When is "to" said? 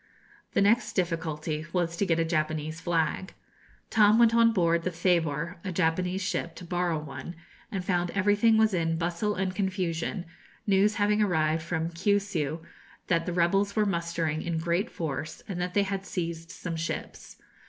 1.97-2.07, 6.55-6.65